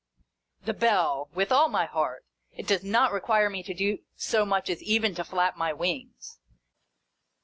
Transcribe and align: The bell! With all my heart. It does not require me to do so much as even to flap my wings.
The 0.63 0.73
bell! 0.73 1.29
With 1.35 1.51
all 1.51 1.69
my 1.69 1.85
heart. 1.85 2.25
It 2.57 2.65
does 2.65 2.83
not 2.83 3.11
require 3.11 3.51
me 3.51 3.61
to 3.61 3.71
do 3.75 3.99
so 4.15 4.47
much 4.47 4.67
as 4.67 4.81
even 4.81 5.13
to 5.13 5.23
flap 5.23 5.57
my 5.57 5.73
wings. 5.73 6.39